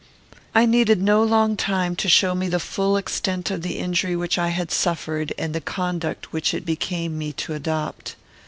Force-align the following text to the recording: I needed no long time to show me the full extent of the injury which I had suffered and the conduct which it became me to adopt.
I 0.55 0.65
needed 0.65 0.99
no 0.99 1.23
long 1.23 1.55
time 1.55 1.95
to 1.97 2.09
show 2.09 2.33
me 2.33 2.47
the 2.47 2.59
full 2.59 2.97
extent 2.97 3.51
of 3.51 3.61
the 3.61 3.77
injury 3.77 4.15
which 4.15 4.39
I 4.39 4.47
had 4.47 4.71
suffered 4.71 5.31
and 5.37 5.53
the 5.53 5.61
conduct 5.61 6.33
which 6.33 6.55
it 6.55 6.65
became 6.65 7.19
me 7.19 7.31
to 7.33 7.53
adopt. 7.53 8.15